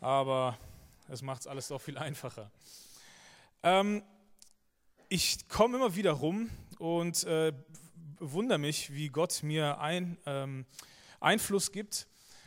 [0.00, 0.58] aber
[1.08, 2.50] es macht es alles doch viel einfacher.
[3.62, 4.02] Ähm,
[5.08, 7.52] ich komme immer wieder rum und äh,
[8.18, 10.66] wundere mich, wie Gott mir ein, ähm,
[11.20, 12.06] Einfluss gibt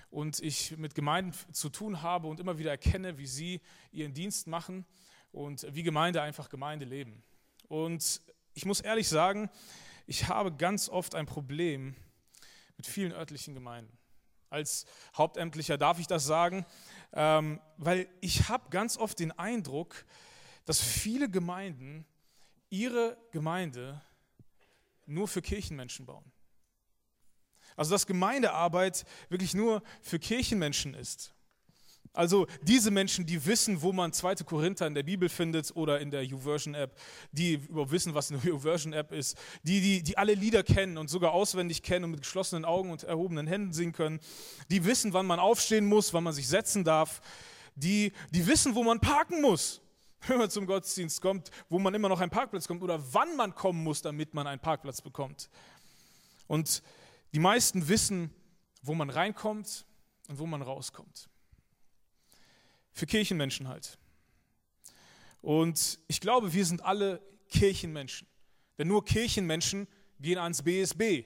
[0.10, 3.62] und ich mit Gemeinden zu tun habe und immer wieder erkenne, wie sie
[3.92, 4.86] ihren Dienst machen
[5.32, 7.24] und wie Gemeinde einfach Gemeinde leben.
[7.68, 8.22] Und
[8.54, 9.50] ich muss ehrlich sagen,
[10.08, 11.96] ich habe ganz oft ein Problem
[12.78, 13.98] mit vielen örtlichen Gemeinden.
[14.52, 14.86] Als
[15.18, 16.66] Hauptamtlicher darf ich das sagen,
[17.14, 20.06] ähm, weil ich habe ganz oft den Eindruck,
[20.66, 22.06] dass viele Gemeinden
[22.70, 24.02] ihre Gemeinde
[25.06, 26.30] nur für Kirchenmenschen bauen.
[27.78, 31.34] Also dass Gemeindearbeit wirklich nur für Kirchenmenschen ist.
[32.14, 34.36] Also diese Menschen, die wissen, wo man 2.
[34.44, 36.98] Korinther in der Bibel findet oder in der YouVersion-App,
[37.32, 41.32] die überhaupt wissen, was eine YouVersion-App ist, die, die, die alle Lieder kennen und sogar
[41.32, 44.20] auswendig kennen und mit geschlossenen Augen und erhobenen Händen singen können,
[44.70, 47.22] die wissen, wann man aufstehen muss, wann man sich setzen darf,
[47.76, 49.82] die, die wissen, wo man parken muss,
[50.28, 53.56] wenn man zum Gottesdienst kommt, wo man immer noch einen Parkplatz kommt oder wann man
[53.56, 55.50] kommen muss, damit man einen Parkplatz bekommt.
[56.48, 56.84] Und
[57.34, 58.34] die meisten wissen,
[58.82, 59.86] wo man reinkommt
[60.28, 61.31] und wo man rauskommt.
[62.94, 63.98] Für Kirchenmenschen halt.
[65.42, 68.28] Und ich glaube, wir sind alle Kirchenmenschen.
[68.78, 69.88] Denn nur Kirchenmenschen
[70.20, 71.26] gehen ans BSB.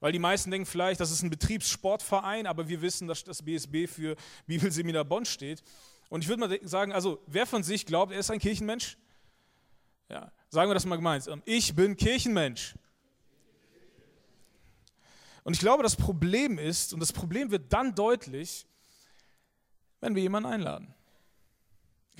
[0.00, 3.86] Weil die meisten denken vielleicht, das ist ein Betriebssportverein, aber wir wissen, dass das BSB
[3.86, 5.62] für Bibelseminar Bonn steht.
[6.08, 8.96] Und ich würde mal sagen, also wer von sich glaubt, er ist ein Kirchenmensch?
[10.08, 11.28] Ja, sagen wir das mal gemeint.
[11.44, 12.74] Ich bin Kirchenmensch.
[15.44, 18.66] Und ich glaube, das Problem ist, und das Problem wird dann deutlich,
[20.00, 20.94] wenn wir jemanden einladen.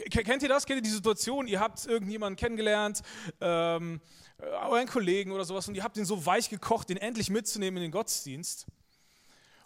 [0.08, 0.64] Kennt ihr das?
[0.64, 1.46] Kennt ihr die Situation?
[1.46, 3.02] Ihr habt irgendjemanden kennengelernt,
[3.40, 4.00] ähm,
[4.38, 7.82] euren Kollegen oder sowas, und ihr habt ihn so weich gekocht, den endlich mitzunehmen in
[7.82, 8.66] den Gottesdienst.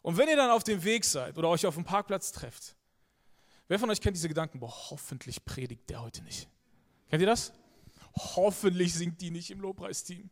[0.03, 2.75] Und wenn ihr dann auf dem Weg seid oder euch auf dem Parkplatz trefft,
[3.69, 4.61] wer von euch kennt diese Gedanken?
[4.61, 6.49] Boah, hoffentlich predigt der heute nicht.
[7.09, 7.53] Kennt ihr das?
[8.17, 10.31] Hoffentlich singt die nicht im Lobpreisteam.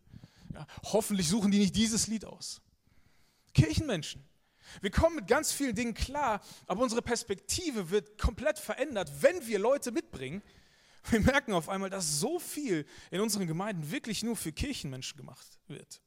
[0.53, 2.61] Ja, hoffentlich suchen die nicht dieses Lied aus.
[3.55, 4.25] Kirchenmenschen.
[4.81, 9.59] Wir kommen mit ganz vielen Dingen klar, aber unsere Perspektive wird komplett verändert, wenn wir
[9.59, 10.43] Leute mitbringen.
[11.11, 15.59] Wir merken auf einmal, dass so viel in unseren Gemeinden wirklich nur für Kirchenmenschen gemacht
[15.67, 16.01] wird.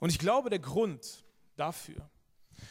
[0.00, 1.24] Und ich glaube, der Grund
[1.56, 2.10] dafür,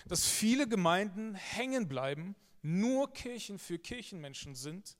[0.08, 4.98] dass viele Gemeinden hängen bleiben, nur Kirchen für Kirchenmenschen sind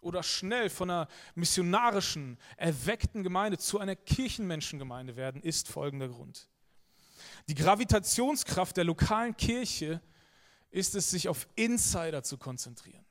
[0.00, 6.48] oder schnell von einer missionarischen, erweckten Gemeinde zu einer Kirchenmenschengemeinde werden, ist folgender Grund.
[7.48, 10.00] Die Gravitationskraft der lokalen Kirche
[10.70, 13.04] ist es, sich auf Insider zu konzentrieren.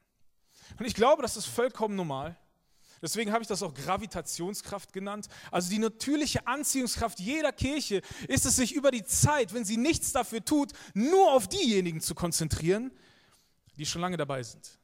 [0.79, 2.37] Und ich glaube, das ist vollkommen normal.
[3.01, 5.27] Deswegen habe ich das auch Gravitationskraft genannt.
[5.49, 10.11] Also die natürliche Anziehungskraft jeder Kirche ist es, sich über die Zeit, wenn sie nichts
[10.11, 12.91] dafür tut, nur auf diejenigen zu konzentrieren,
[13.77, 14.77] die schon lange dabei sind.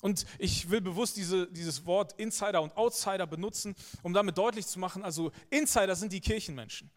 [0.00, 4.78] Und ich will bewusst diese, dieses Wort Insider und Outsider benutzen, um damit deutlich zu
[4.78, 6.90] machen, also Insider sind die Kirchenmenschen.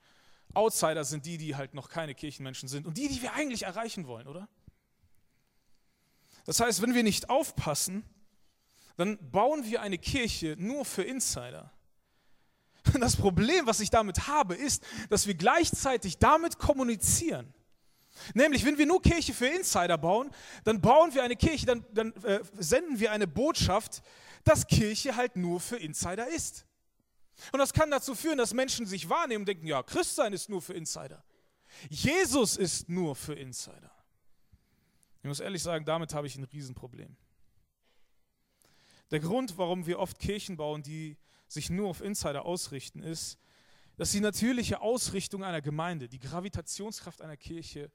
[0.54, 4.08] Outsider sind die, die halt noch keine Kirchenmenschen sind und die, die wir eigentlich erreichen
[4.08, 4.48] wollen, oder?
[6.46, 8.04] Das heißt, wenn wir nicht aufpassen,
[8.98, 11.72] dann bauen wir eine Kirche nur für Insider.
[13.00, 17.54] Das Problem, was ich damit habe, ist, dass wir gleichzeitig damit kommunizieren.
[18.34, 20.32] Nämlich, wenn wir nur Kirche für Insider bauen,
[20.64, 24.02] dann bauen wir eine Kirche, dann, dann äh, senden wir eine Botschaft,
[24.44, 26.66] dass Kirche halt nur für Insider ist.
[27.52, 30.62] Und das kann dazu führen, dass Menschen sich wahrnehmen und denken, ja, Christsein ist nur
[30.62, 31.24] für Insider.
[31.90, 33.92] Jesus ist nur für Insider.
[35.22, 37.16] Ich muss ehrlich sagen, damit habe ich ein Riesenproblem.
[39.12, 41.18] Der Grund, warum wir oft Kirchen bauen, die
[41.48, 43.38] sich nur auf Insider ausrichten, ist,
[43.98, 47.92] dass die natürliche Ausrichtung einer Gemeinde, die Gravitationskraft einer Kirche,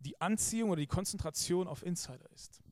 [0.00, 2.62] die Anziehung oder die Konzentration auf Insider ist.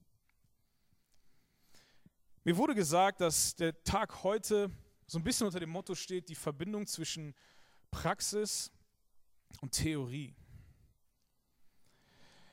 [2.45, 4.71] Mir wurde gesagt, dass der Tag heute
[5.13, 7.35] so ein bisschen unter dem Motto steht, die Verbindung zwischen
[7.91, 8.73] Praxis
[9.61, 10.35] und Theorie.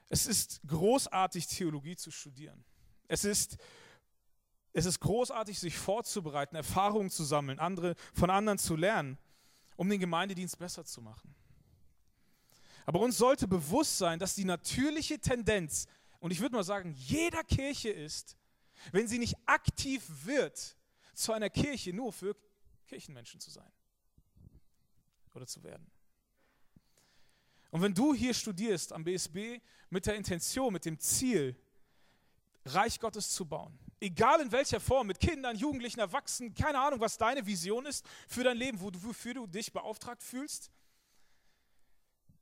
[0.10, 2.66] Es ist großartig, Theologie zu studieren.
[3.08, 3.56] Es ist,
[4.74, 9.18] es ist großartig, sich vorzubereiten, Erfahrungen zu sammeln, andere, von anderen zu lernen,
[9.78, 11.34] um den Gemeindedienst besser zu machen.
[12.86, 15.88] Aber uns sollte bewusst sein, dass die natürliche Tendenz,
[16.20, 18.36] und ich würde mal sagen, jeder Kirche ist,
[18.92, 20.76] wenn sie nicht aktiv wird,
[21.14, 22.36] zu einer Kirche nur für
[22.90, 23.72] Kirchenmenschen zu sein
[25.36, 25.90] oder zu werden.
[27.72, 31.56] Und wenn du hier studierst am BSB mit der Intention, mit dem Ziel,
[32.66, 37.18] Reich Gottes zu bauen, egal in welcher Form, mit Kindern, Jugendlichen, Erwachsenen, keine Ahnung, was
[37.18, 40.72] deine Vision ist für dein Leben, wofür du dich beauftragt fühlst,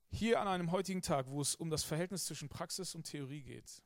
[0.10, 3.84] hier an einem heutigen Tag, wo es um das Verhältnis zwischen Praxis und Theorie geht,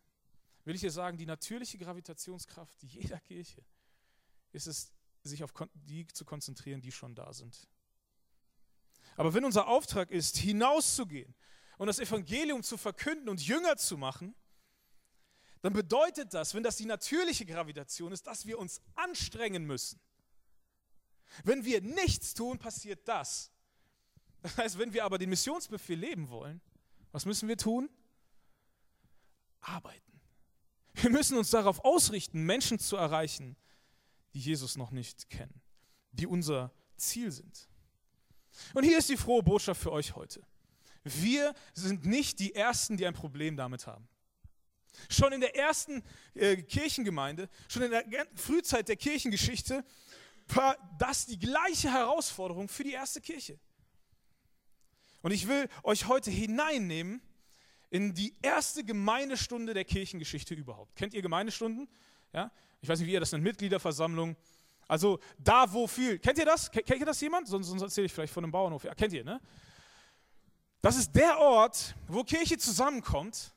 [0.64, 3.64] will ich dir sagen, die natürliche Gravitationskraft jeder Kirche
[4.52, 4.92] ist es,
[5.24, 7.68] sich auf die zu konzentrieren, die schon da sind.
[9.16, 11.36] Aber wenn unser Auftrag ist, hinauszugehen
[11.78, 14.36] und das Evangelium zu verkünden und Jünger zu machen,
[15.62, 20.00] dann bedeutet das, wenn das die natürliche Gravitation ist, dass wir uns anstrengen müssen.
[21.44, 23.52] Wenn wir nichts tun, passiert das.
[24.42, 26.62] Das heißt, wenn wir aber den Missionsbefehl leben wollen,
[27.12, 27.90] was müssen wir tun?
[29.60, 30.20] Arbeiten.
[30.94, 33.56] Wir müssen uns darauf ausrichten, Menschen zu erreichen,
[34.34, 35.62] die Jesus noch nicht kennen,
[36.12, 37.68] die unser Ziel sind.
[38.74, 40.46] Und hier ist die frohe Botschaft für euch heute.
[41.04, 44.08] Wir sind nicht die Ersten, die ein Problem damit haben.
[45.10, 46.04] Schon in der ersten
[46.36, 48.06] äh, Kirchengemeinde, schon in der
[48.36, 49.84] Frühzeit der Kirchengeschichte,
[50.48, 53.58] war das die gleiche Herausforderung für die erste Kirche.
[55.22, 57.22] Und ich will euch heute hineinnehmen
[57.90, 60.96] in die erste Gemeindestunde der Kirchengeschichte überhaupt.
[60.96, 61.88] Kennt ihr Gemeindestunden?
[62.34, 62.52] Ja?
[62.82, 64.36] Ich weiß nicht, wie ihr das nennt, Mitgliederversammlung.
[64.88, 66.20] Also da, wo viel.
[66.20, 66.70] Kennt ihr das?
[66.70, 67.48] Kennt ihr das jemand?
[67.48, 68.84] Sonst, sonst erzähle ich vielleicht von einem Bauernhof.
[68.84, 69.40] Ja, kennt ihr, ne?
[70.82, 73.54] Das ist der Ort, wo Kirche zusammenkommt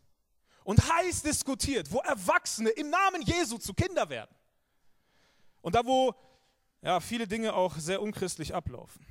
[0.63, 4.35] und heiß diskutiert, wo Erwachsene im Namen Jesu zu Kinder werden.
[5.63, 6.15] Und da, wo
[6.83, 9.07] ja, viele Dinge auch sehr unchristlich ablaufen.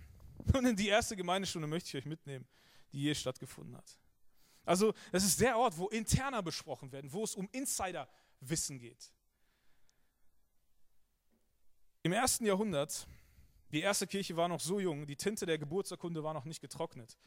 [0.53, 2.47] Und in die erste Gemeindestunde möchte ich euch mitnehmen,
[2.91, 3.97] die je stattgefunden hat.
[4.63, 9.11] Also, das ist der Ort, wo interner besprochen werden, wo es um Insiderwissen geht.
[12.03, 13.07] Im ersten Jahrhundert,
[13.71, 17.17] die erste Kirche war noch so jung, die Tinte der Geburtsurkunde war noch nicht getrocknet.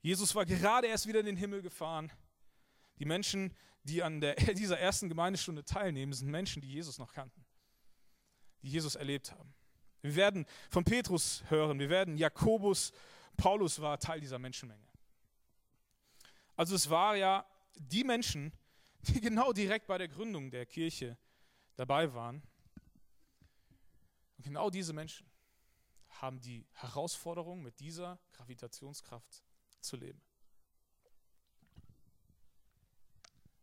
[0.00, 2.10] Jesus war gerade erst wieder in den Himmel gefahren.
[2.98, 3.52] Die Menschen,
[3.82, 7.44] die an der, dieser ersten Gemeindestunde teilnehmen, sind Menschen, die Jesus noch kannten,
[8.62, 9.52] die Jesus erlebt haben.
[10.02, 12.92] Wir werden von Petrus hören, wir werden Jakobus,
[13.36, 14.86] Paulus war Teil dieser Menschenmenge.
[16.54, 17.44] Also es waren ja
[17.76, 18.52] die Menschen,
[19.02, 21.18] die genau direkt bei der Gründung der Kirche
[21.74, 22.42] dabei waren.
[24.42, 25.24] Und genau diese Menschen
[26.20, 29.44] haben die Herausforderung, mit dieser Gravitationskraft
[29.80, 30.20] zu leben.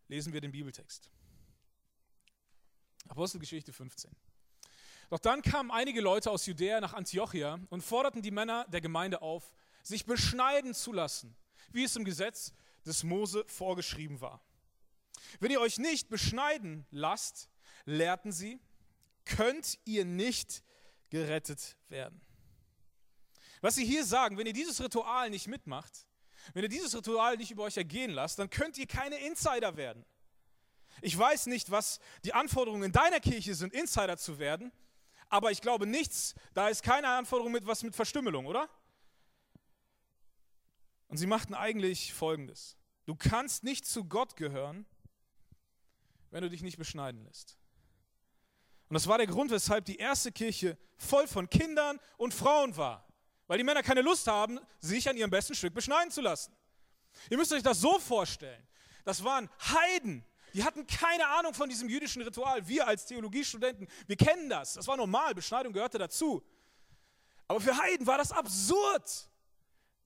[0.08, 1.12] Lesen wir den Bibeltext.
[3.10, 4.16] Apostelgeschichte 15.
[5.10, 9.22] Doch dann kamen einige Leute aus Judäa nach Antiochia und forderten die Männer der Gemeinde
[9.22, 9.52] auf,
[9.84, 11.36] sich beschneiden zu lassen,
[11.74, 12.54] wie es im Gesetz
[12.86, 14.42] des Mose vorgeschrieben war.
[15.42, 17.50] Wenn ihr euch nicht beschneiden lasst,
[17.84, 18.62] lehrten sie,
[19.26, 20.64] könnt ihr nicht
[21.10, 22.22] gerettet werden.
[23.62, 26.08] Was sie hier sagen, wenn ihr dieses Ritual nicht mitmacht,
[26.54, 30.06] wenn ihr dieses Ritual nicht über euch ergehen lasst, dann könnt ihr keine Insider werden.
[31.02, 34.72] Ich weiß nicht, was die Anforderungen in deiner Kirche sind, Insider zu werden,
[35.30, 38.70] aber ich glaube nichts, da ist keine Anforderung mit was mit Verstümmelung, oder?
[41.08, 42.78] Und sie machten eigentlich Folgendes.
[43.06, 44.86] Du kannst nicht zu Gott gehören,
[46.32, 47.58] wenn du dich nicht beschneiden lässt.
[48.90, 53.08] Und das war der Grund, weshalb die erste Kirche voll von Kindern und Frauen war.
[53.48, 56.56] Weil die Männer keine Lust haben, sich an ihrem besten Stück beschneiden zu lassen.
[57.30, 58.68] Ihr müsst euch das so vorstellen.
[59.06, 60.26] Das waren Heiden.
[60.54, 62.68] Die hatten keine Ahnung von diesem jüdischen Ritual.
[62.68, 64.74] Wir als Theologiestudenten, wir kennen das.
[64.74, 65.36] Das war normal.
[65.36, 66.44] Beschneidung gehörte dazu.
[67.48, 69.30] Aber für Heiden war das absurd.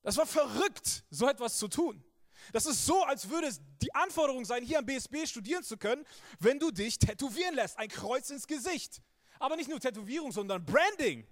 [0.01, 2.03] Das war verrückt, so etwas zu tun.
[2.51, 6.05] Das ist so, als würde es die Anforderung sein, hier am BSB studieren zu können,
[6.39, 7.77] wenn du dich tätowieren lässt.
[7.77, 9.01] Ein Kreuz ins Gesicht.
[9.39, 11.25] Aber nicht nur Tätowierung, sondern Branding.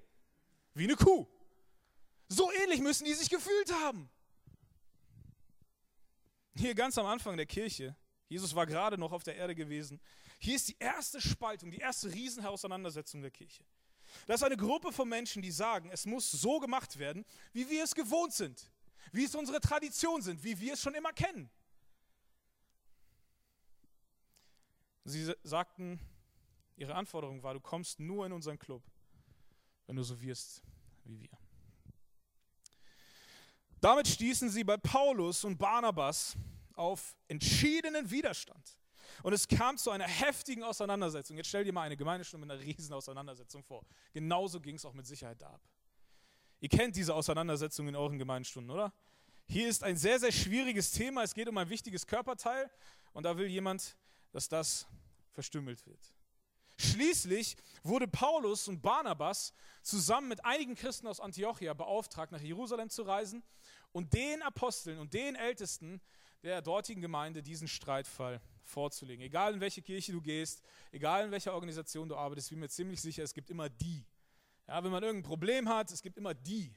[0.74, 1.28] Wie eine Kuh.
[2.28, 4.10] So ähnlich müssen die sich gefühlt haben.
[6.56, 7.96] Hier ganz am Anfang der Kirche,
[8.28, 10.00] Jesus war gerade noch auf der Erde gewesen,
[10.40, 13.64] hier ist die erste Spaltung, die erste Riesenauseinandersetzung der Kirche.
[14.28, 17.84] Das ist eine Gruppe von Menschen, die sagen, es muss so gemacht werden, wie wir
[17.84, 18.71] es gewohnt sind,
[19.12, 21.50] wie es unsere Tradition sind, wie wir es schon immer kennen.
[25.04, 26.00] Sie sagten,
[26.76, 28.84] ihre Anforderung war, du kommst nur in unseren Club,
[29.88, 30.62] wenn du so wirst
[31.04, 31.38] wie wir.
[33.80, 36.38] Damit stießen sie bei Paulus und Barnabas
[36.76, 38.78] auf entschiedenen Widerstand.
[39.24, 41.36] Und es kam zu einer heftigen Auseinandersetzung.
[41.38, 43.84] Jetzt stell dir mal eine Gemeindestunde mit einer riesen Auseinandersetzung vor.
[44.14, 45.62] Genauso ging es auch mit Sicherheit da ab.
[46.62, 48.94] Ihr kennt diese Auseinandersetzung in euren Gemeindestunden, oder?
[49.48, 51.24] Hier ist ein sehr, sehr schwieriges Thema.
[51.24, 52.70] Es geht um ein wichtiges Körperteil
[53.14, 53.98] und da will jemand,
[54.32, 54.86] dass das
[55.32, 56.00] verstümmelt wird.
[56.78, 63.02] Schließlich wurde Paulus und Barnabas zusammen mit einigen Christen aus Antiochia beauftragt, nach Jerusalem zu
[63.02, 63.44] reisen
[63.92, 66.00] und den Aposteln und den Ältesten
[66.44, 69.26] der dortigen Gemeinde diesen Streitfall vorzulegen.
[69.26, 73.02] Egal in welche Kirche du gehst, egal in welcher Organisation du arbeitest, bin mir ziemlich
[73.02, 74.06] sicher, es gibt immer die.
[74.72, 76.74] Ja, wenn man irgendein Problem hat, es gibt immer die.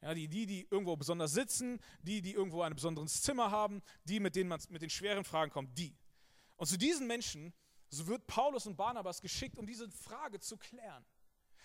[0.00, 4.20] Ja, die, die, die irgendwo besonders sitzen, die, die irgendwo ein besonderes Zimmer haben, die,
[4.20, 5.96] mit denen man mit den schweren Fragen kommt, die.
[6.54, 7.52] Und zu diesen Menschen,
[7.88, 11.04] so wird Paulus und Barnabas geschickt, um diese Frage zu klären.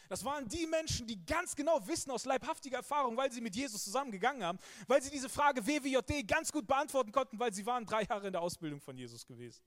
[0.07, 3.83] Das waren die Menschen, die ganz genau wissen aus leibhaftiger Erfahrung, weil sie mit Jesus
[3.83, 4.57] zusammengegangen haben,
[4.87, 8.33] weil sie diese Frage WWJD ganz gut beantworten konnten, weil sie waren drei Jahre in
[8.33, 9.61] der Ausbildung von Jesus gewesen.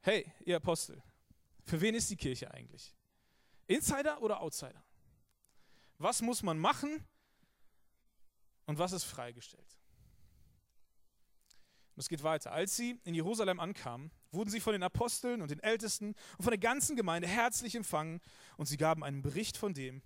[0.00, 1.02] Hey, ihr Apostel,
[1.66, 2.94] für wen ist die Kirche eigentlich?
[3.66, 4.82] Insider oder Outsider?
[5.98, 7.04] Was muss man machen
[8.66, 9.78] und was ist freigestellt?
[11.94, 12.50] Und es geht weiter.
[12.50, 16.50] Als sie in Jerusalem ankamen, wurden sie von den Aposteln und den Ältesten und von
[16.50, 18.20] der ganzen Gemeinde herzlich empfangen
[18.56, 20.02] und sie gaben einen Bericht von dem,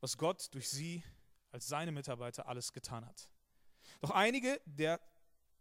[0.00, 1.02] was Gott durch sie
[1.50, 3.30] als seine Mitarbeiter alles getan hat.
[4.00, 5.00] Doch einige, der,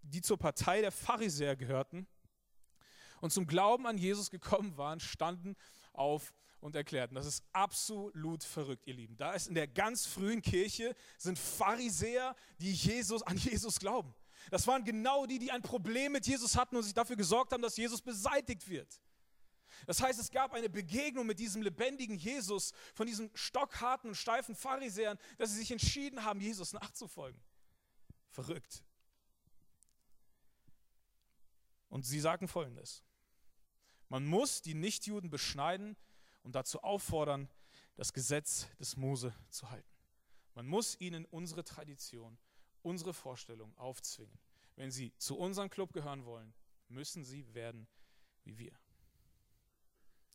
[0.01, 2.07] die zur Partei der Pharisäer gehörten
[3.21, 5.55] und zum Glauben an Jesus gekommen waren, standen
[5.93, 7.15] auf und erklärten.
[7.15, 9.17] Das ist absolut verrückt, ihr Lieben.
[9.17, 14.13] Da ist in der ganz frühen Kirche sind Pharisäer, die Jesus an Jesus glauben.
[14.51, 17.61] Das waren genau die, die ein Problem mit Jesus hatten und sich dafür gesorgt haben,
[17.61, 19.01] dass Jesus beseitigt wird.
[19.85, 24.55] Das heißt, es gab eine Begegnung mit diesem lebendigen Jesus von diesen stockharten und steifen
[24.55, 27.39] Pharisäern, dass sie sich entschieden haben, Jesus nachzufolgen.
[28.29, 28.83] Verrückt.
[31.89, 33.03] Und sie sagen folgendes.
[34.09, 35.95] Man muss die Nichtjuden beschneiden
[36.43, 37.49] und dazu auffordern,
[37.95, 39.89] das Gesetz des Mose zu halten.
[40.55, 42.37] Man muss ihnen unsere Tradition
[42.81, 44.37] unsere Vorstellung aufzwingen.
[44.75, 46.53] Wenn sie zu unserem Club gehören wollen,
[46.87, 47.87] müssen sie werden
[48.43, 48.79] wie wir.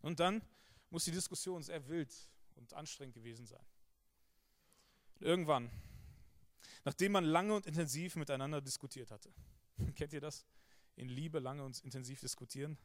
[0.02, 0.42] Und dann
[0.90, 2.14] muss die Diskussion sehr wild
[2.54, 3.64] und anstrengend gewesen sein.
[5.20, 5.70] Irgendwann,
[6.84, 9.32] nachdem man lange und intensiv miteinander diskutiert hatte,
[9.94, 10.44] kennt ihr das?
[10.96, 12.78] In Liebe lange und intensiv diskutieren?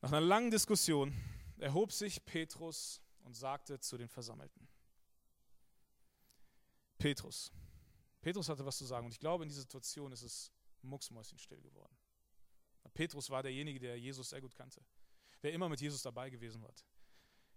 [0.00, 1.12] Nach einer langen Diskussion
[1.58, 4.68] erhob sich Petrus und sagte zu den Versammelten,
[6.98, 7.52] Petrus,
[8.20, 10.52] Petrus hatte was zu sagen und ich glaube, in dieser Situation ist es
[10.82, 11.96] mucksmäuschenstill geworden.
[12.94, 14.84] Petrus war derjenige, der Jesus sehr gut kannte,
[15.42, 16.72] der immer mit Jesus dabei gewesen war.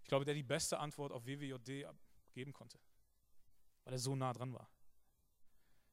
[0.02, 1.86] Ich glaube, der die beste Antwort auf WWJD
[2.32, 2.78] geben konnte,
[3.84, 4.68] weil er so nah dran war.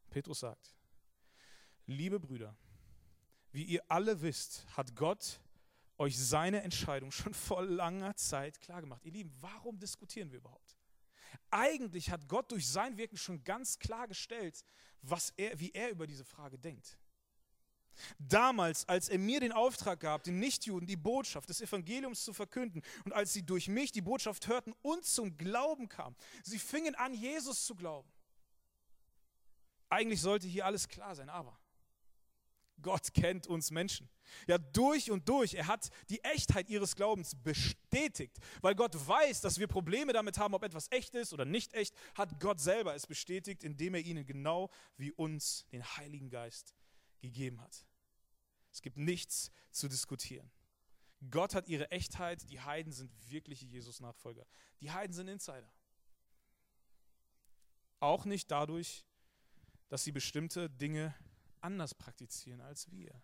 [0.09, 0.75] Petrus sagt,
[1.85, 2.55] liebe Brüder,
[3.51, 5.39] wie ihr alle wisst, hat Gott
[5.99, 9.05] euch seine Entscheidung schon vor langer Zeit klargemacht.
[9.05, 10.77] Ihr Lieben, warum diskutieren wir überhaupt?
[11.51, 14.63] Eigentlich hat Gott durch sein Wirken schon ganz klargestellt,
[15.01, 16.97] was er, wie er über diese Frage denkt.
[18.17, 22.81] Damals, als er mir den Auftrag gab, den Nichtjuden die Botschaft des Evangeliums zu verkünden
[23.03, 27.13] und als sie durch mich die Botschaft hörten und zum Glauben kamen, sie fingen an,
[27.13, 28.09] Jesus zu glauben.
[29.89, 31.58] Eigentlich sollte hier alles klar sein, aber
[32.81, 34.09] Gott kennt uns Menschen.
[34.47, 35.53] Ja, durch und durch.
[35.55, 38.37] Er hat die Echtheit ihres Glaubens bestätigt.
[38.61, 41.95] Weil Gott weiß, dass wir Probleme damit haben, ob etwas echt ist oder nicht echt,
[42.15, 46.75] hat Gott selber es bestätigt, indem er ihnen genau wie uns den Heiligen Geist
[47.21, 47.85] gegeben hat.
[48.71, 50.49] Es gibt nichts zu diskutieren.
[51.31, 54.45] Gott hat ihre Echtheit, die Heiden sind wirkliche Jesus-Nachfolger.
[54.79, 55.69] Die Heiden sind Insider.
[57.99, 59.05] Auch nicht dadurch,
[59.89, 61.13] dass sie bestimmte Dinge
[61.61, 63.21] anders praktizieren als wir.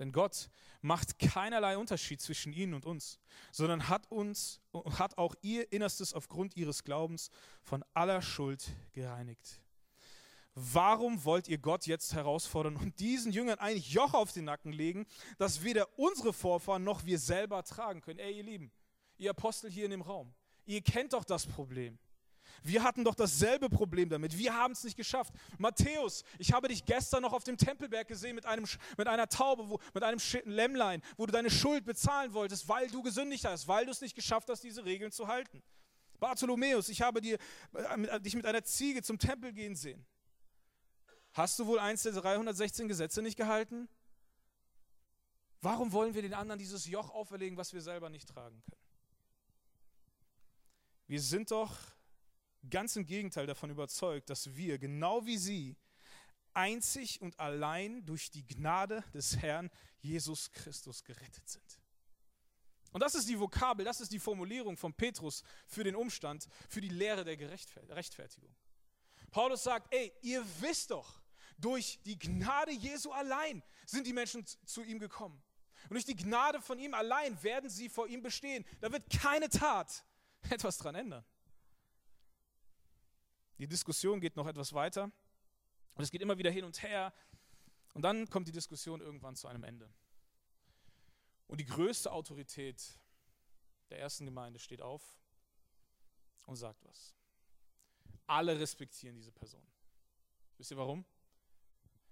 [0.00, 0.48] Denn Gott
[0.80, 3.18] macht keinerlei Unterschied zwischen ihnen und uns,
[3.52, 4.60] sondern hat uns
[4.98, 7.30] hat auch ihr Innerstes aufgrund ihres Glaubens
[7.62, 9.60] von aller Schuld gereinigt.
[10.54, 15.06] Warum wollt ihr Gott jetzt herausfordern und diesen Jüngern ein Joch auf den Nacken legen,
[15.36, 18.18] das weder unsere Vorfahren noch wir selber tragen können?
[18.18, 18.72] Ey, ihr Lieben,
[19.18, 20.34] ihr Apostel hier in dem Raum,
[20.64, 21.98] ihr kennt doch das Problem.
[22.62, 24.36] Wir hatten doch dasselbe Problem damit.
[24.36, 25.32] Wir haben es nicht geschafft.
[25.58, 28.66] Matthäus, ich habe dich gestern noch auf dem Tempelberg gesehen mit, einem,
[28.96, 33.02] mit einer Taube, wo, mit einem Lämmlein, wo du deine Schuld bezahlen wolltest, weil du
[33.02, 35.62] gesündigt hast, weil du es nicht geschafft hast, diese Regeln zu halten.
[36.18, 37.38] Bartholomäus, ich habe dir,
[37.72, 40.06] äh, dich mit einer Ziege zum Tempel gehen sehen.
[41.32, 43.88] Hast du wohl eins der 316 Gesetze nicht gehalten?
[45.62, 48.80] Warum wollen wir den anderen dieses Joch auferlegen, was wir selber nicht tragen können?
[51.06, 51.76] Wir sind doch
[52.68, 55.76] ganz im Gegenteil davon überzeugt, dass wir, genau wie sie,
[56.52, 61.80] einzig und allein durch die Gnade des Herrn Jesus Christus gerettet sind.
[62.92, 66.80] Und das ist die Vokabel, das ist die Formulierung von Petrus für den Umstand, für
[66.80, 68.54] die Lehre der Rechtfertigung.
[69.30, 71.22] Paulus sagt, ey, ihr wisst doch,
[71.56, 75.40] durch die Gnade Jesu allein sind die Menschen zu ihm gekommen.
[75.84, 78.64] Und durch die Gnade von ihm allein werden sie vor ihm bestehen.
[78.80, 80.04] Da wird keine Tat
[80.48, 81.24] etwas dran ändern.
[83.60, 85.12] Die Diskussion geht noch etwas weiter
[85.94, 87.12] und es geht immer wieder hin und her.
[87.92, 89.92] Und dann kommt die Diskussion irgendwann zu einem Ende.
[91.46, 92.98] Und die größte Autorität
[93.90, 95.02] der ersten Gemeinde steht auf
[96.46, 97.14] und sagt was.
[98.26, 99.66] Alle respektieren diese Person.
[100.56, 101.04] Wisst ihr warum?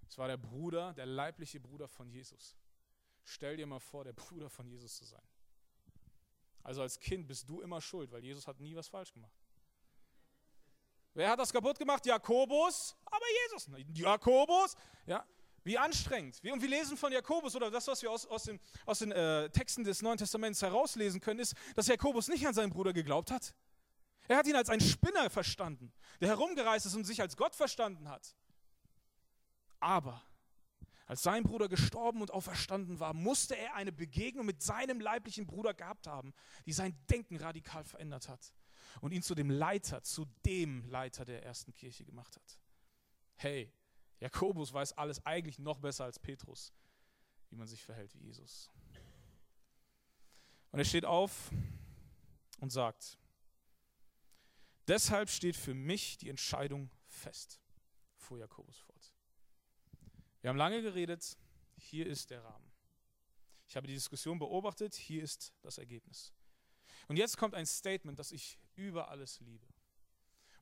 [0.06, 2.58] Es war der Bruder, der leibliche Bruder von Jesus.
[3.24, 5.26] Stell dir mal vor, der Bruder von Jesus zu sein.
[6.62, 9.47] Also als Kind bist du immer schuld, weil Jesus hat nie was falsch gemacht.
[11.18, 12.06] Wer hat das kaputt gemacht?
[12.06, 13.68] Jakobus, aber Jesus.
[13.92, 15.26] Jakobus, ja.
[15.64, 16.40] Wie anstrengend.
[16.44, 19.50] und wir lesen von Jakobus oder das, was wir aus, aus den, aus den äh,
[19.50, 23.52] Texten des Neuen Testaments herauslesen können, ist, dass Jakobus nicht an seinen Bruder geglaubt hat.
[24.28, 28.08] Er hat ihn als einen Spinner verstanden, der herumgereist ist und sich als Gott verstanden
[28.08, 28.36] hat.
[29.80, 30.22] Aber
[31.06, 35.74] als sein Bruder gestorben und auferstanden war, musste er eine Begegnung mit seinem leiblichen Bruder
[35.74, 36.32] gehabt haben,
[36.64, 38.52] die sein Denken radikal verändert hat
[39.00, 42.58] und ihn zu dem Leiter, zu dem Leiter der ersten Kirche gemacht hat.
[43.36, 43.72] Hey,
[44.20, 46.72] Jakobus weiß alles eigentlich noch besser als Petrus,
[47.50, 48.70] wie man sich verhält wie Jesus.
[50.70, 51.50] Und er steht auf
[52.60, 53.18] und sagt,
[54.86, 57.60] deshalb steht für mich die Entscheidung fest,
[58.16, 59.14] fuhr Jakobus fort.
[60.40, 61.36] Wir haben lange geredet,
[61.76, 62.72] hier ist der Rahmen.
[63.68, 66.32] Ich habe die Diskussion beobachtet, hier ist das Ergebnis.
[67.06, 69.66] Und jetzt kommt ein Statement, das ich über alles liebe.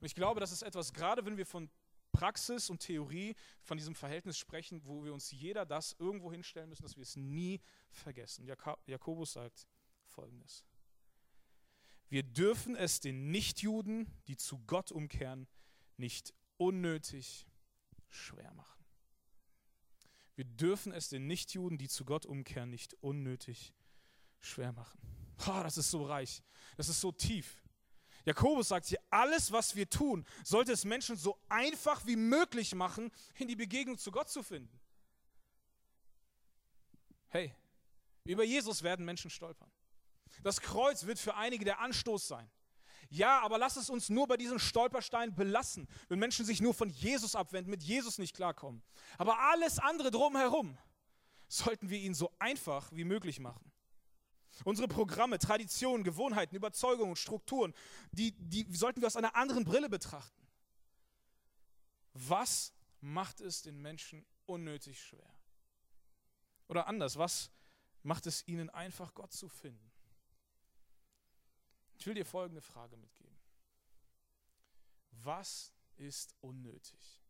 [0.01, 1.71] Und ich glaube, das ist etwas, gerade wenn wir von
[2.13, 6.83] Praxis und Theorie, von diesem Verhältnis sprechen, wo wir uns jeder das irgendwo hinstellen müssen,
[6.83, 8.47] dass wir es nie vergessen.
[8.87, 9.67] Jakobus sagt
[10.05, 10.65] folgendes.
[12.09, 15.49] Wir dürfen es den Nichtjuden, die zu Gott umkehren,
[15.97, 17.47] nicht unnötig
[18.09, 18.85] schwer machen.
[20.37, 23.75] Wir dürfen es den Nichtjuden, die zu Gott umkehren, nicht unnötig
[24.41, 25.01] schwer machen.
[25.47, 26.43] Oh, das ist so reich.
[26.77, 27.63] Das ist so tief.
[28.25, 33.13] Jakobus sagt hier, alles, was wir tun, sollte es Menschen so einfach wie möglich machen,
[33.37, 34.81] in die Begegnung zu Gott zu finden.
[37.29, 37.55] Hey,
[38.25, 39.71] über Jesus werden Menschen stolpern.
[40.43, 42.51] Das Kreuz wird für einige der Anstoß sein.
[43.09, 46.89] Ja, aber lass es uns nur bei diesem Stolperstein belassen, wenn Menschen sich nur von
[46.89, 48.83] Jesus abwenden, mit Jesus nicht klarkommen.
[49.19, 50.77] Aber alles andere drumherum
[51.49, 53.71] sollten wir ihnen so einfach wie möglich machen.
[54.65, 57.75] Unsere Programme, Traditionen, Gewohnheiten, Überzeugungen, Strukturen,
[58.13, 60.47] die, die sollten wir aus einer anderen Brille betrachten.
[62.15, 65.31] Was macht es den Menschen unnötig schwer?
[66.69, 67.51] Oder anders, was
[68.03, 69.93] macht es ihnen einfach, Gott zu finden?
[71.99, 73.37] Ich will dir folgende Frage mitgeben.
[75.11, 77.23] Was ist unnötig?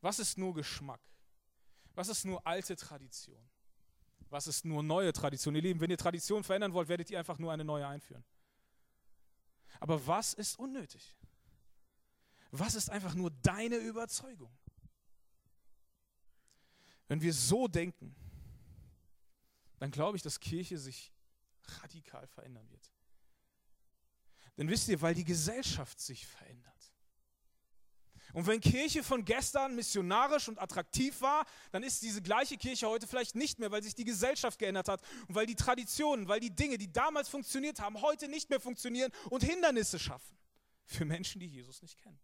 [0.00, 1.00] Was ist nur Geschmack?
[1.94, 3.50] Was ist nur alte Tradition?
[4.30, 5.54] Was ist nur neue Tradition?
[5.54, 8.24] Ihr Lieben, wenn ihr Tradition verändern wollt, werdet ihr einfach nur eine neue einführen.
[9.80, 11.14] Aber was ist unnötig?
[12.50, 14.56] Was ist einfach nur deine Überzeugung?
[17.06, 18.14] Wenn wir so denken,
[19.78, 21.12] dann glaube ich, dass Kirche sich
[21.82, 22.92] radikal verändern wird.
[24.56, 26.92] Denn wisst ihr, weil die Gesellschaft sich verändert.
[28.32, 33.06] Und wenn Kirche von gestern missionarisch und attraktiv war, dann ist diese gleiche Kirche heute
[33.06, 36.54] vielleicht nicht mehr, weil sich die Gesellschaft geändert hat und weil die Traditionen, weil die
[36.54, 40.36] Dinge, die damals funktioniert haben, heute nicht mehr funktionieren und Hindernisse schaffen
[40.84, 42.18] für Menschen, die Jesus nicht kennen.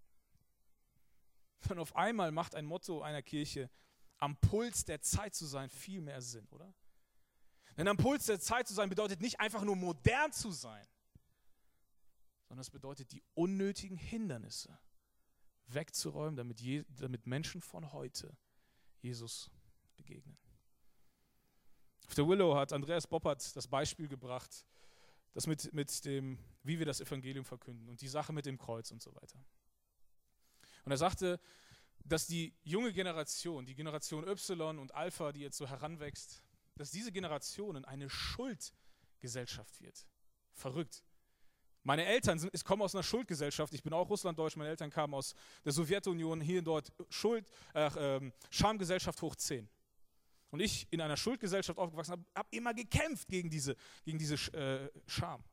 [1.70, 3.70] Und auf einmal macht ein Motto einer Kirche,
[4.18, 6.74] am Puls der Zeit zu sein, viel mehr Sinn, oder?
[7.76, 10.86] Denn am Puls der Zeit zu sein bedeutet nicht einfach nur modern zu sein,
[12.48, 14.78] sondern es bedeutet die unnötigen Hindernisse
[15.66, 18.37] wegzuräumen, damit, je, damit Menschen von heute
[19.00, 19.50] Jesus
[19.96, 20.37] begegnen.
[22.07, 24.66] Auf der Willow hat Andreas Boppert das Beispiel gebracht,
[25.33, 28.90] das mit, mit dem, wie wir das Evangelium verkünden und die Sache mit dem Kreuz
[28.90, 29.44] und so weiter.
[30.85, 31.40] Und er sagte,
[32.05, 36.42] dass die junge Generation, die Generation Y und Alpha, die jetzt so heranwächst,
[36.77, 40.07] dass diese Generationen eine Schuldgesellschaft wird.
[40.53, 41.03] Verrückt.
[41.86, 45.12] Meine Eltern sind, ich komme aus einer Schuldgesellschaft, ich bin auch Russlanddeutsch, meine Eltern kamen
[45.12, 48.20] aus der Sowjetunion, hier und dort Schuld, äh,
[48.50, 49.68] Schamgesellschaft hoch 10.
[50.50, 54.90] Und ich in einer Schuldgesellschaft aufgewachsen habe, habe immer gekämpft gegen diese, gegen diese äh,
[55.06, 55.44] Scham.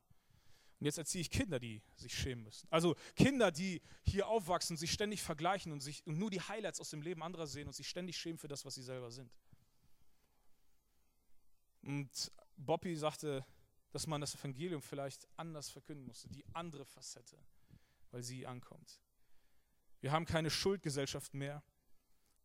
[0.80, 2.68] Und jetzt erziehe ich Kinder, die sich schämen müssen.
[2.72, 6.92] Also Kinder, die hier aufwachsen, sich ständig vergleichen und, sich, und nur die Highlights aus
[6.92, 9.30] dem Leben anderer sehen und sich ständig schämen für das, was sie selber sind.
[11.84, 13.46] Und Bobby sagte,
[13.92, 17.38] dass man das Evangelium vielleicht anders verkünden musste, die andere Facette,
[18.12, 19.02] weil sie ankommt.
[20.00, 21.64] Wir haben keine Schuldgesellschaft mehr,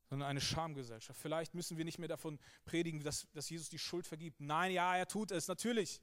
[0.09, 1.21] sondern eine Schamgesellschaft.
[1.21, 4.41] Vielleicht müssen wir nicht mehr davon predigen, dass, dass Jesus die Schuld vergibt.
[4.41, 6.01] Nein, ja, er tut es, natürlich.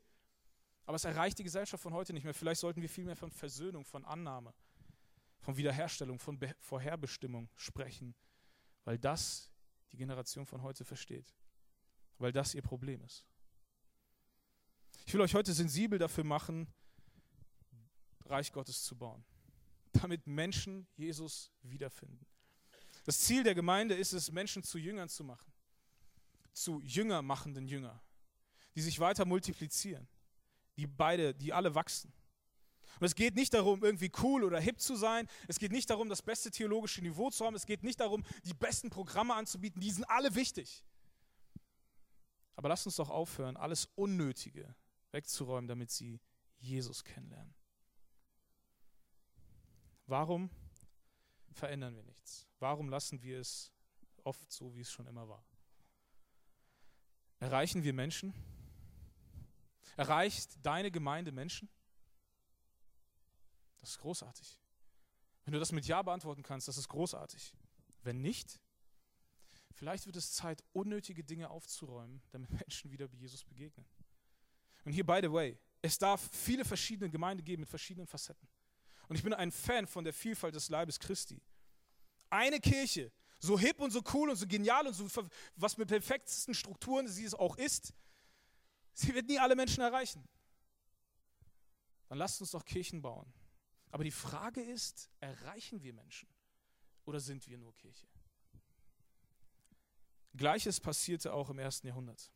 [0.85, 2.33] Aber es erreicht die Gesellschaft von heute nicht mehr.
[2.33, 4.53] Vielleicht sollten wir viel mehr von Versöhnung, von Annahme,
[5.39, 8.13] von Wiederherstellung, von Be Vorherbestimmung sprechen,
[8.83, 9.49] weil das
[9.91, 11.33] die Generation von heute versteht,
[12.17, 13.25] weil das ihr Problem ist.
[15.05, 16.67] Ich will euch heute sensibel dafür machen,
[18.25, 19.23] Reich Gottes zu bauen,
[19.91, 22.25] damit Menschen Jesus wiederfinden.
[23.03, 25.51] Das Ziel der Gemeinde ist es, Menschen zu Jüngern zu machen.
[26.53, 28.01] Zu Jünger machenden Jünger,
[28.75, 30.07] die sich weiter multiplizieren,
[30.77, 32.13] die beide, die alle wachsen.
[32.99, 35.27] Und es geht nicht darum, irgendwie cool oder hip zu sein.
[35.47, 37.55] Es geht nicht darum, das beste theologische Niveau zu haben.
[37.55, 39.81] Es geht nicht darum, die besten Programme anzubieten.
[39.81, 40.85] Die sind alle wichtig.
[42.55, 44.75] Aber lasst uns doch aufhören, alles Unnötige
[45.13, 46.19] wegzuräumen, damit sie
[46.57, 47.53] Jesus kennenlernen.
[50.07, 50.49] Warum
[51.51, 52.47] verändern wir nichts?
[52.59, 53.71] Warum lassen wir es
[54.23, 55.45] oft so, wie es schon immer war?
[57.39, 58.33] Erreichen wir Menschen?
[59.95, 61.69] Erreicht deine Gemeinde Menschen?
[63.79, 64.59] Das ist großartig.
[65.43, 67.53] Wenn du das mit Ja beantworten kannst, das ist großartig.
[68.01, 68.61] Wenn nicht,
[69.73, 73.85] vielleicht wird es Zeit, unnötige Dinge aufzuräumen, damit Menschen wieder Jesus begegnen.
[74.83, 78.47] Und hier, by the way, es darf viele verschiedene Gemeinden geben mit verschiedenen Facetten.
[79.07, 81.41] Und ich bin ein Fan von der Vielfalt des Leibes Christi.
[82.29, 85.07] Eine Kirche, so hip und so cool und so genial und so,
[85.55, 87.93] was mit perfektesten Strukturen sie es auch ist,
[88.93, 90.27] sie wird nie alle Menschen erreichen.
[92.07, 93.31] Dann lasst uns doch Kirchen bauen.
[93.91, 96.27] Aber die Frage ist, erreichen wir Menschen
[97.05, 98.07] oder sind wir nur Kirche?
[100.35, 102.31] Gleiches passierte auch im ersten Jahrhundert.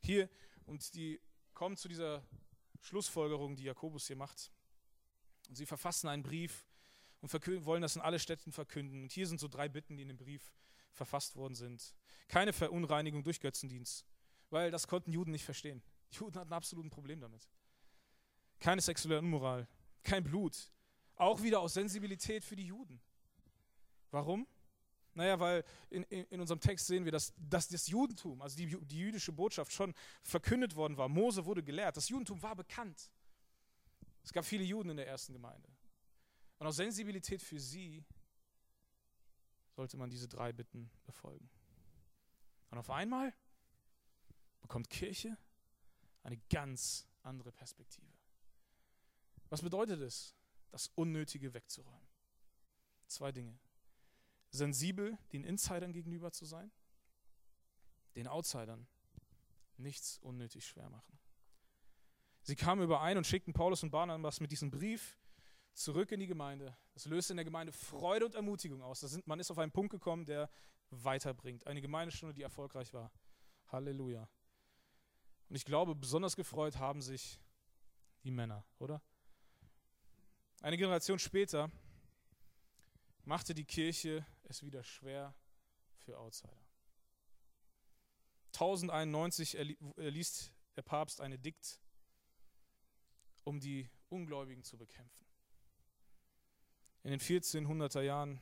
[0.00, 0.28] Hier,
[0.66, 1.20] und die
[1.54, 2.22] kommen zu dieser
[2.80, 4.52] Schlussfolgerung, die Jakobus hier macht.
[5.48, 6.66] Und sie verfassen einen Brief
[7.20, 7.32] und
[7.64, 9.02] wollen das in alle Städten verkünden.
[9.02, 10.54] Und hier sind so drei Bitten, die in dem Brief
[10.92, 11.94] verfasst worden sind.
[12.28, 14.06] Keine Verunreinigung durch Götzendienst,
[14.50, 15.82] weil das konnten Juden nicht verstehen.
[16.12, 17.48] Die Juden hatten absolut ein Problem damit.
[18.58, 19.68] Keine sexuelle Unmoral,
[20.02, 20.70] kein Blut.
[21.16, 23.00] Auch wieder aus Sensibilität für die Juden.
[24.10, 24.46] Warum?
[25.16, 28.66] Naja, weil in, in, in, unserem Text sehen wir, dass, dass das Judentum, also die,
[28.66, 31.08] die jüdische Botschaft schon verkündet worden war.
[31.08, 31.96] Mose wurde gelehrt.
[31.96, 33.10] Das Judentum war bekannt.
[34.22, 35.70] Es gab viele Juden in der ersten Gemeinde.
[36.58, 38.04] Und aus Sensibilität für sie
[39.74, 41.48] sollte man diese drei Bitten befolgen.
[42.70, 43.32] Und auf einmal
[44.60, 45.38] bekommt Kirche
[46.24, 48.12] eine ganz andere Perspektive.
[49.48, 50.34] Was bedeutet es,
[50.68, 52.06] das Unnötige wegzuräumen?
[53.06, 53.58] Zwei Dinge.
[54.50, 56.70] Sensibel den Insidern gegenüber zu sein,
[58.14, 58.86] den Outsidern
[59.76, 61.18] nichts unnötig schwer machen.
[62.42, 65.18] Sie kamen überein und schickten Paulus und Barnabas mit diesem Brief
[65.74, 66.76] zurück in die Gemeinde.
[66.94, 69.00] Das löste in der Gemeinde Freude und Ermutigung aus.
[69.00, 70.48] Sind, man ist auf einen Punkt gekommen, der
[70.90, 71.66] weiterbringt.
[71.66, 73.10] Eine Gemeindestunde, die erfolgreich war.
[73.68, 74.28] Halleluja.
[75.48, 77.40] Und ich glaube, besonders gefreut haben sich
[78.24, 79.02] die Männer, oder?
[80.62, 81.70] Eine Generation später
[83.26, 85.34] machte die Kirche es wieder schwer
[85.98, 86.66] für Outsider.
[88.54, 89.56] 1091
[89.96, 91.80] erließ der Papst ein Edikt
[93.44, 95.26] um die Ungläubigen zu bekämpfen.
[97.02, 98.40] In den 1400er Jahren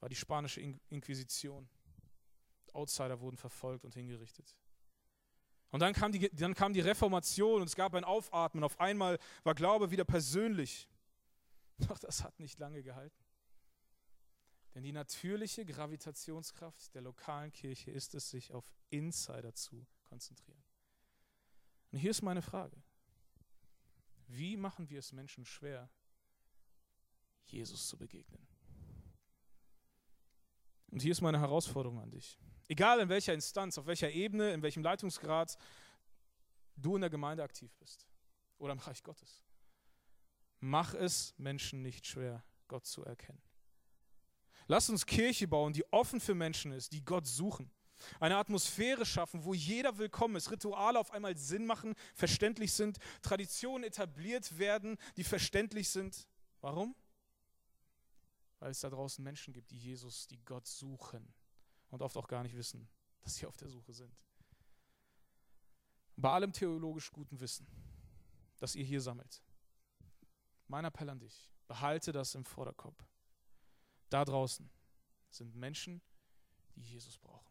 [0.00, 1.68] war die spanische Inquisition.
[2.74, 4.56] Outsider wurden verfolgt und hingerichtet.
[5.70, 8.64] Und dann kam, die, dann kam die Reformation und es gab ein Aufatmen.
[8.64, 10.88] Auf einmal war Glaube wieder persönlich.
[11.78, 13.21] Doch das hat nicht lange gehalten.
[14.74, 20.62] Denn die natürliche Gravitationskraft der lokalen Kirche ist es, sich auf Insider zu konzentrieren.
[21.90, 22.82] Und hier ist meine Frage.
[24.28, 25.90] Wie machen wir es Menschen schwer,
[27.44, 28.46] Jesus zu begegnen?
[30.90, 32.38] Und hier ist meine Herausforderung an dich.
[32.68, 35.58] Egal in welcher Instanz, auf welcher Ebene, in welchem Leitungsgrad
[36.76, 38.06] du in der Gemeinde aktiv bist
[38.58, 39.44] oder im Reich Gottes.
[40.60, 43.42] Mach es Menschen nicht schwer, Gott zu erkennen.
[44.66, 47.70] Lass uns Kirche bauen, die offen für Menschen ist, die Gott suchen.
[48.20, 53.84] Eine Atmosphäre schaffen, wo jeder willkommen ist, Rituale auf einmal Sinn machen, verständlich sind, Traditionen
[53.84, 56.26] etabliert werden, die verständlich sind.
[56.60, 56.94] Warum?
[58.58, 61.32] Weil es da draußen Menschen gibt, die Jesus, die Gott suchen
[61.90, 62.88] und oft auch gar nicht wissen,
[63.20, 64.12] dass sie auf der Suche sind.
[66.16, 67.66] Bei allem theologisch guten Wissen,
[68.58, 69.42] das ihr hier sammelt,
[70.68, 73.02] mein Appell an dich, behalte das im Vorderkopf.
[74.12, 74.68] Da draußen
[75.30, 76.02] sind Menschen,
[76.76, 77.50] die Jesus brauchen.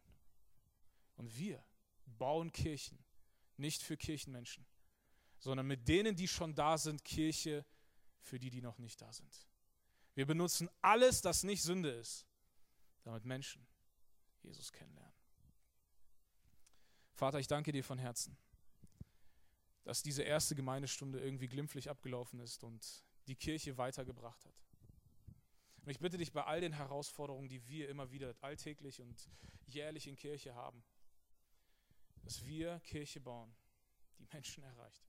[1.15, 1.63] Und wir
[2.05, 3.03] bauen Kirchen,
[3.57, 4.65] nicht für Kirchenmenschen,
[5.39, 7.65] sondern mit denen, die schon da sind, Kirche
[8.19, 9.47] für die, die noch nicht da sind.
[10.13, 12.27] Wir benutzen alles, das nicht Sünde ist,
[13.03, 13.65] damit Menschen
[14.43, 15.15] Jesus kennenlernen.
[17.13, 18.37] Vater, ich danke dir von Herzen,
[19.83, 24.70] dass diese erste Gemeindestunde irgendwie glimpflich abgelaufen ist und die Kirche weitergebracht hat.
[25.83, 29.29] Und ich bitte dich bei all den Herausforderungen, die wir immer wieder alltäglich und
[29.65, 30.83] jährlich in Kirche haben,
[32.23, 33.55] dass wir Kirche bauen,
[34.19, 35.03] die Menschen erreicht.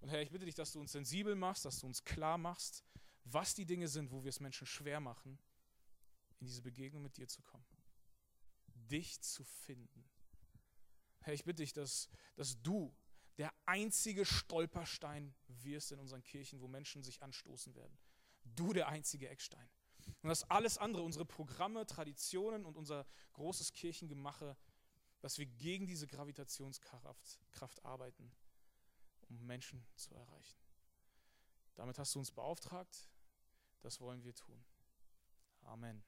[0.00, 2.84] Und Herr, ich bitte dich, dass du uns sensibel machst, dass du uns klar machst,
[3.24, 5.38] was die Dinge sind, wo wir es Menschen schwer machen,
[6.38, 7.66] in diese Begegnung mit dir zu kommen,
[8.74, 10.08] dich zu finden.
[11.20, 12.94] Herr, ich bitte dich, dass, dass du
[13.38, 17.98] der einzige Stolperstein wirst in unseren Kirchen, wo Menschen sich anstoßen werden.
[18.54, 19.68] Du der einzige Eckstein.
[20.22, 24.56] Und dass alles andere, unsere Programme, Traditionen und unser großes Kirchengemache,
[25.20, 28.30] dass wir gegen diese Gravitationskraft Kraft arbeiten,
[29.28, 30.58] um Menschen zu erreichen.
[31.74, 33.10] Damit hast du uns beauftragt,
[33.82, 34.64] das wollen wir tun.
[35.62, 36.02] Amen.